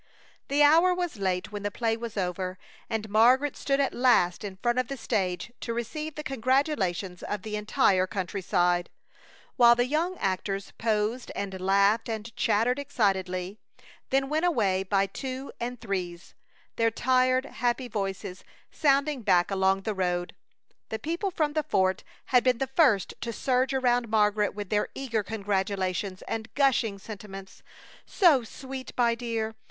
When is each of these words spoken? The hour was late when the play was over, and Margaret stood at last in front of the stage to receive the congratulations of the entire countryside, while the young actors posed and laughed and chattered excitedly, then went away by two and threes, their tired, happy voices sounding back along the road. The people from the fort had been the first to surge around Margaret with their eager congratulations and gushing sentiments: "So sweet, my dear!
The 0.47 0.63
hour 0.63 0.95
was 0.95 1.17
late 1.17 1.51
when 1.51 1.61
the 1.61 1.69
play 1.69 1.95
was 1.95 2.17
over, 2.17 2.57
and 2.89 3.07
Margaret 3.07 3.55
stood 3.55 3.79
at 3.79 3.93
last 3.93 4.43
in 4.43 4.57
front 4.57 4.79
of 4.79 4.87
the 4.87 4.97
stage 4.97 5.53
to 5.59 5.75
receive 5.75 6.15
the 6.15 6.23
congratulations 6.23 7.21
of 7.21 7.43
the 7.43 7.55
entire 7.55 8.07
countryside, 8.07 8.89
while 9.57 9.75
the 9.75 9.85
young 9.85 10.17
actors 10.17 10.71
posed 10.79 11.31
and 11.35 11.61
laughed 11.61 12.09
and 12.09 12.35
chattered 12.35 12.79
excitedly, 12.79 13.59
then 14.09 14.27
went 14.27 14.43
away 14.45 14.81
by 14.81 15.05
two 15.05 15.51
and 15.59 15.79
threes, 15.79 16.33
their 16.77 16.89
tired, 16.89 17.45
happy 17.45 17.87
voices 17.87 18.43
sounding 18.71 19.21
back 19.21 19.51
along 19.51 19.81
the 19.83 19.93
road. 19.93 20.33
The 20.89 20.97
people 20.97 21.29
from 21.29 21.53
the 21.53 21.61
fort 21.61 22.03
had 22.33 22.43
been 22.43 22.57
the 22.57 22.65
first 22.65 23.13
to 23.21 23.31
surge 23.31 23.71
around 23.71 24.09
Margaret 24.09 24.55
with 24.55 24.69
their 24.71 24.87
eager 24.95 25.21
congratulations 25.21 26.23
and 26.23 26.51
gushing 26.55 26.97
sentiments: 26.97 27.61
"So 28.07 28.43
sweet, 28.43 28.93
my 28.97 29.13
dear! 29.13 29.53